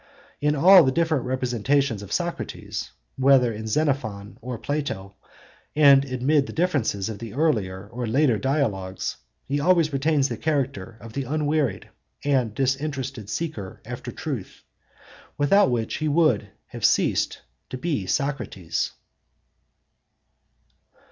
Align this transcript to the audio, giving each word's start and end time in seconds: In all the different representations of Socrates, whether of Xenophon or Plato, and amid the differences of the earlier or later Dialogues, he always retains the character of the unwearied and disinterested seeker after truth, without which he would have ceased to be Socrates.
In 0.39 0.55
all 0.55 0.81
the 0.83 0.91
different 0.91 1.25
representations 1.25 2.01
of 2.01 2.11
Socrates, 2.11 2.89
whether 3.17 3.53
of 3.53 3.67
Xenophon 3.67 4.39
or 4.41 4.57
Plato, 4.57 5.13
and 5.75 6.03
amid 6.05 6.47
the 6.47 6.53
differences 6.53 7.07
of 7.07 7.19
the 7.19 7.35
earlier 7.35 7.87
or 7.87 8.07
later 8.07 8.39
Dialogues, 8.39 9.17
he 9.47 9.59
always 9.59 9.93
retains 9.93 10.27
the 10.27 10.37
character 10.37 10.97
of 11.01 11.13
the 11.13 11.25
unwearied 11.25 11.89
and 12.23 12.55
disinterested 12.55 13.29
seeker 13.29 13.79
after 13.85 14.11
truth, 14.11 14.63
without 15.37 15.69
which 15.69 15.97
he 15.97 16.07
would 16.07 16.49
have 16.69 16.83
ceased 16.83 17.43
to 17.69 17.77
be 17.77 18.07
Socrates. 18.07 18.93